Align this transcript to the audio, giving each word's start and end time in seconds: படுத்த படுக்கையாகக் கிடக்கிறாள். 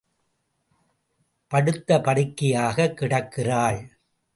படுத்த 1.47 2.01
படுக்கையாகக் 2.01 2.97
கிடக்கிறாள். 2.97 3.99